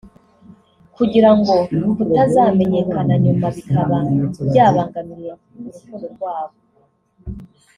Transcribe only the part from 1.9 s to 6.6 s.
kutazamenyekana nyuma bikaba byabangamira urukundo rwabo